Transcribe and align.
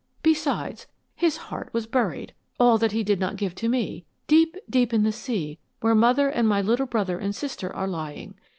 Besides, 0.23 0.87
his 1.13 1.37
heart 1.37 1.69
was 1.73 1.85
buried, 1.85 2.33
all 2.59 2.79
that 2.79 2.91
he 2.91 3.03
did 3.03 3.19
not 3.19 3.35
give 3.35 3.53
to 3.53 3.69
me, 3.69 4.03
deep, 4.25 4.55
deep 4.67 4.95
in 4.95 5.03
the 5.03 5.11
sea 5.11 5.59
where 5.81 5.93
Mother 5.93 6.27
and 6.27 6.47
my 6.49 6.59
little 6.59 6.87
brother 6.87 7.19
and 7.19 7.35
sister 7.35 7.71
are 7.75 7.87
lying! 7.87 8.33